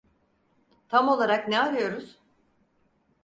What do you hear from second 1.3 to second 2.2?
ne arıyoruz?